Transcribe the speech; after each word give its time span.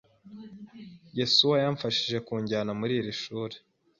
Yesuwa 1.19 1.55
yamfashije 1.63 2.17
kunjyana 2.27 2.71
muri 2.79 2.93
iri 2.99 3.13
shuri. 3.21 3.55